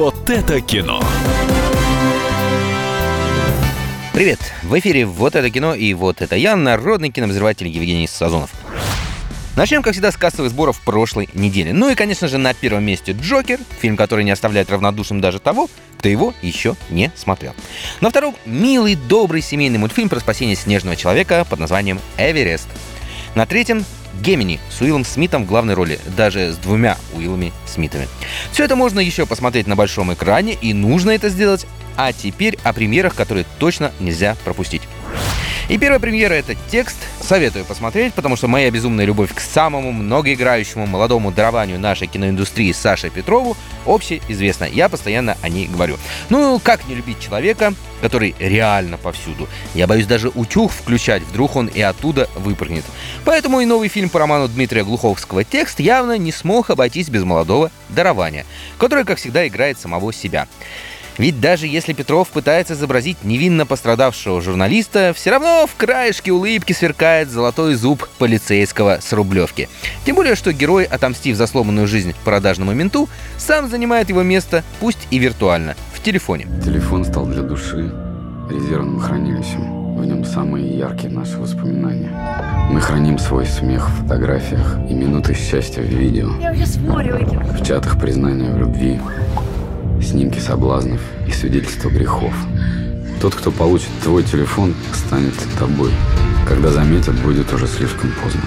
Вот 0.00 0.30
это 0.30 0.62
кино. 0.62 0.98
Привет! 4.14 4.38
В 4.62 4.78
эфире 4.78 5.04
«Вот 5.04 5.36
это 5.36 5.50
кино» 5.50 5.74
и 5.74 5.92
«Вот 5.92 6.22
это 6.22 6.36
я», 6.36 6.56
народный 6.56 7.10
кинообозреватель 7.10 7.68
Евгений 7.68 8.06
Сазонов. 8.06 8.50
Начнем, 9.56 9.82
как 9.82 9.92
всегда, 9.92 10.10
с 10.10 10.16
кассовых 10.16 10.52
сборов 10.52 10.80
прошлой 10.80 11.28
недели. 11.34 11.72
Ну 11.72 11.90
и, 11.90 11.94
конечно 11.94 12.28
же, 12.28 12.38
на 12.38 12.54
первом 12.54 12.84
месте 12.84 13.12
«Джокер», 13.12 13.60
фильм, 13.78 13.98
который 13.98 14.24
не 14.24 14.30
оставляет 14.30 14.70
равнодушным 14.70 15.20
даже 15.20 15.38
того, 15.38 15.68
кто 15.98 16.08
его 16.08 16.32
еще 16.40 16.76
не 16.88 17.12
смотрел. 17.14 17.52
На 18.00 18.08
втором— 18.08 18.34
милый, 18.46 18.94
добрый 18.94 19.42
семейный 19.42 19.78
мультфильм 19.78 20.08
про 20.08 20.18
спасение 20.18 20.56
снежного 20.56 20.96
человека 20.96 21.44
под 21.44 21.58
названием 21.58 22.00
«Эверест». 22.16 22.68
На 23.34 23.44
третьем 23.44 23.84
Гемини 24.22 24.60
с 24.70 24.80
Уиллом 24.80 25.04
Смитом 25.04 25.44
в 25.44 25.46
главной 25.46 25.74
роли, 25.74 25.98
даже 26.16 26.52
с 26.52 26.56
двумя 26.56 26.96
Уиллами 27.14 27.52
Смитами. 27.66 28.08
Все 28.52 28.64
это 28.64 28.76
можно 28.76 29.00
еще 29.00 29.26
посмотреть 29.26 29.66
на 29.66 29.76
большом 29.76 30.12
экране, 30.12 30.54
и 30.54 30.72
нужно 30.74 31.10
это 31.10 31.28
сделать. 31.28 31.66
А 31.96 32.12
теперь 32.12 32.58
о 32.62 32.72
премьерах, 32.72 33.14
которые 33.14 33.44
точно 33.58 33.92
нельзя 34.00 34.36
пропустить. 34.44 34.82
И 35.70 35.78
первая 35.78 36.00
премьера— 36.00 36.34
это 36.34 36.56
текст. 36.68 36.96
Советую 37.20 37.64
посмотреть, 37.64 38.12
потому 38.14 38.34
что 38.34 38.48
моя 38.48 38.72
безумная 38.72 39.04
любовь 39.04 39.32
к 39.32 39.38
самому 39.38 39.92
многоиграющему 39.92 40.84
молодому 40.84 41.30
дарованию 41.30 41.78
нашей 41.78 42.08
киноиндустрии 42.08 42.72
Саше 42.72 43.08
Петрову 43.08 43.56
общеизвестна. 43.86 44.64
Я 44.64 44.88
постоянно 44.88 45.36
о 45.42 45.48
ней 45.48 45.68
говорю. 45.68 45.96
Ну, 46.28 46.58
как 46.58 46.88
не 46.88 46.96
любить 46.96 47.20
человека, 47.20 47.72
который 48.02 48.34
реально 48.40 48.96
повсюду? 48.96 49.48
Я 49.72 49.86
боюсь 49.86 50.06
даже 50.06 50.30
утюг 50.30 50.72
включать, 50.72 51.22
вдруг 51.22 51.54
он 51.54 51.68
и 51.68 51.80
оттуда 51.80 52.28
выпрыгнет. 52.34 52.84
Поэтому 53.24 53.60
и 53.60 53.64
новый 53.64 53.86
фильм 53.86 54.08
по 54.08 54.18
роману 54.18 54.48
Дмитрия 54.48 54.82
Глуховского 54.82 55.44
«Текст» 55.44 55.78
явно 55.78 56.18
не 56.18 56.32
смог 56.32 56.70
обойтись 56.70 57.10
без 57.10 57.22
молодого 57.22 57.70
дарования, 57.90 58.44
который, 58.76 59.04
как 59.04 59.18
всегда, 59.18 59.46
играет 59.46 59.78
самого 59.78 60.12
себя. 60.12 60.48
Ведь 61.20 61.38
даже 61.38 61.66
если 61.66 61.92
Петров 61.92 62.30
пытается 62.30 62.72
изобразить 62.72 63.24
невинно 63.24 63.66
пострадавшего 63.66 64.40
журналиста, 64.40 65.12
все 65.14 65.32
равно 65.32 65.66
в 65.66 65.76
краешке 65.76 66.32
улыбки 66.32 66.72
сверкает 66.72 67.28
золотой 67.28 67.74
зуб 67.74 68.08
полицейского 68.16 69.00
с 69.02 69.12
Рублевки. 69.12 69.68
Тем 70.06 70.16
более, 70.16 70.34
что 70.34 70.54
герой, 70.54 70.84
отомстив 70.84 71.36
за 71.36 71.46
сломанную 71.46 71.86
жизнь 71.86 72.14
продажному 72.24 72.72
менту, 72.72 73.06
сам 73.36 73.68
занимает 73.68 74.08
его 74.08 74.22
место, 74.22 74.64
пусть 74.80 75.06
и 75.10 75.18
виртуально, 75.18 75.76
в 75.92 76.02
телефоне. 76.02 76.46
Телефон 76.64 77.04
стал 77.04 77.26
для 77.26 77.42
души 77.42 77.92
резервным 78.50 78.98
хранилищем. 78.98 79.98
В 79.98 80.06
нем 80.06 80.24
самые 80.24 80.74
яркие 80.78 81.12
наши 81.12 81.36
воспоминания. 81.36 82.10
Мы 82.70 82.80
храним 82.80 83.18
свой 83.18 83.44
смех 83.44 83.90
в 83.90 84.02
фотографиях 84.04 84.78
и 84.88 84.94
минуты 84.94 85.34
счастья 85.34 85.82
в 85.82 85.84
видео. 85.84 86.30
Я 86.40 86.52
уже 86.52 86.64
спорю 86.64 87.16
этим. 87.16 87.40
В 87.40 87.62
чатах 87.62 88.00
признания 88.00 88.50
в 88.50 88.56
любви, 88.56 88.98
снимки 90.02 90.38
соблазнов 90.38 91.00
и 91.26 91.32
свидетельства 91.32 91.88
грехов. 91.88 92.32
Тот, 93.20 93.34
кто 93.34 93.50
получит 93.50 93.90
твой 94.02 94.22
телефон, 94.22 94.74
станет 94.94 95.34
тобой. 95.58 95.92
Когда 96.48 96.70
заметят, 96.70 97.14
будет 97.22 97.52
уже 97.52 97.66
слишком 97.66 98.12
поздно. 98.22 98.42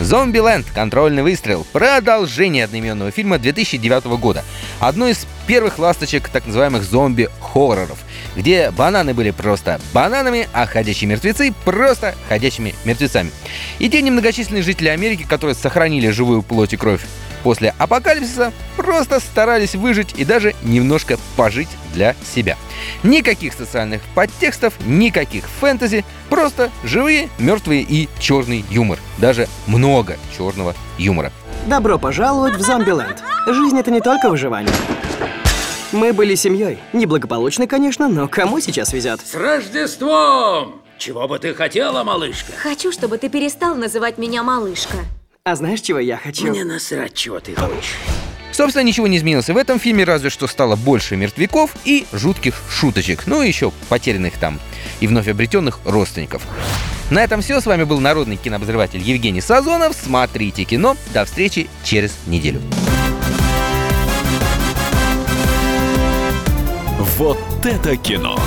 «Зомбиленд. 0.00 0.66
Контрольный 0.72 1.24
выстрел»— 1.24 1.66
продолжение 1.72 2.64
одноименного 2.64 3.10
фильма 3.10 3.38
2009 3.38 4.16
года. 4.18 4.44
Одно 4.78 5.08
из 5.08 5.26
первых 5.48 5.78
ласточек 5.78 6.28
так 6.28 6.46
называемых 6.46 6.84
зомби-хорроров, 6.84 7.98
где 8.38 8.70
бананы 8.70 9.14
были 9.14 9.32
просто 9.32 9.80
бананами, 9.92 10.48
а 10.52 10.64
ходячие 10.64 11.10
мертвецы— 11.10 11.52
просто 11.64 12.14
ходячими 12.28 12.74
мертвецами. 12.84 13.32
И 13.80 13.90
те 13.90 14.00
немногочисленные 14.00 14.62
жители 14.62 14.88
Америки, 14.88 15.26
которые 15.28 15.56
сохранили 15.56 16.08
живую 16.10 16.42
плоть 16.42 16.72
и 16.72 16.76
кровь 16.76 17.02
после 17.42 17.74
апокалипсиса, 17.78 18.52
просто 18.76 19.18
старались 19.20 19.74
выжить 19.74 20.14
и 20.16 20.24
даже 20.24 20.54
немножко 20.62 21.18
пожить 21.36 21.68
для 21.94 22.14
себя. 22.34 22.56
Никаких 23.02 23.54
социальных 23.54 24.02
подтекстов, 24.14 24.74
никаких 24.86 25.44
фэнтези, 25.60 26.04
просто 26.30 26.70
живые, 26.84 27.28
мертвые 27.38 27.82
и 27.82 28.08
черный 28.20 28.64
юмор. 28.70 29.00
Даже 29.18 29.48
много 29.66 30.16
черного 30.36 30.74
юмора. 30.96 31.32
Добро 31.66 31.98
пожаловать 31.98 32.54
в 32.54 32.60
Зомбиленд. 32.60 33.22
Жизнь— 33.46 33.78
это 33.80 33.90
не 33.90 34.00
только 34.00 34.30
выживание. 34.30 34.72
Мы 35.92 36.12
были 36.12 36.34
семьей. 36.34 36.78
Неблагополучной, 36.92 37.66
конечно, 37.66 38.08
но 38.08 38.28
кому 38.28 38.60
сейчас 38.60 38.92
везет? 38.92 39.20
С 39.20 39.34
Рождеством! 39.34 40.82
Чего 40.98 41.26
бы 41.28 41.38
ты 41.38 41.54
хотела, 41.54 42.04
малышка? 42.04 42.52
Хочу, 42.56 42.92
чтобы 42.92 43.18
ты 43.18 43.28
перестал 43.28 43.74
называть 43.74 44.18
меня 44.18 44.42
малышка. 44.42 44.98
А 45.44 45.56
знаешь, 45.56 45.80
чего 45.80 45.98
я 45.98 46.18
хочу? 46.18 46.48
Мне 46.48 46.64
насрать, 46.64 47.14
чего 47.14 47.40
ты 47.40 47.54
хочешь. 47.54 47.94
Собственно, 48.52 48.82
ничего 48.82 49.06
не 49.06 49.16
изменилось 49.16 49.48
и 49.48 49.52
в 49.52 49.56
этом 49.56 49.78
фильме, 49.78 50.04
разве 50.04 50.30
что 50.30 50.46
стало 50.46 50.76
больше 50.76 51.16
мертвяков 51.16 51.74
и 51.84 52.06
жутких 52.12 52.54
шуточек. 52.70 53.26
Ну 53.26 53.42
и 53.42 53.48
еще 53.48 53.72
потерянных 53.88 54.36
там 54.36 54.58
и 55.00 55.06
вновь 55.06 55.28
обретенных 55.28 55.78
родственников. 55.84 56.42
На 57.10 57.22
этом 57.22 57.40
все. 57.40 57.60
С 57.60 57.66
вами 57.66 57.84
был 57.84 58.00
народный 58.00 58.36
кинообозреватель 58.36 59.00
Евгений 59.00 59.40
Сазонов. 59.40 59.96
Смотрите 59.96 60.64
кино. 60.64 60.96
До 61.14 61.24
встречи 61.24 61.70
через 61.84 62.14
неделю. 62.26 62.60
Вот 67.18 67.36
это 67.64 67.96
кино! 67.96 68.38